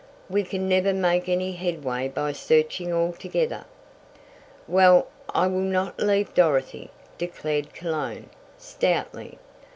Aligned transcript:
"We 0.31 0.41
can 0.43 0.67
never 0.67 0.95
make 0.95 1.29
any 1.29 1.51
headway 1.51 2.07
by 2.07 2.31
searching 2.31 2.91
all 2.91 3.13
together." 3.13 3.65
"Well, 4.67 5.05
I 5.29 5.45
will 5.45 5.59
not 5.59 5.99
leave 5.99 6.33
Dorothy," 6.33 6.89
declared 7.19 7.71
Cologne, 7.75 8.31
stoutly. 8.57 9.37